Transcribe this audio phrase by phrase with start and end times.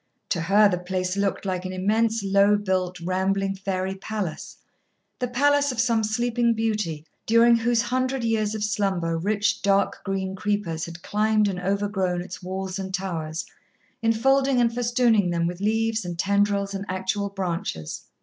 [0.29, 4.57] To her the place looked like an immense, low built, rambling fairy palace
[5.19, 10.35] the palace of some sleeping beauty during whose hundred years of slumber rich dark green
[10.35, 13.45] creepers had climbed and overgrown its walls and towers,
[14.01, 18.05] enfolding and festooning them with leaves and tendrils and actual branches.